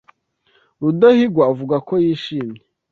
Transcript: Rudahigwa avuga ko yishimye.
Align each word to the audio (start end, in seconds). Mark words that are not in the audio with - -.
Rudahigwa 0.81 1.43
avuga 1.51 1.75
ko 1.87 1.93
yishimye. 2.03 2.59